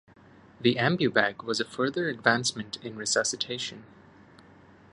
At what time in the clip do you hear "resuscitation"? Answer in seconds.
2.95-3.83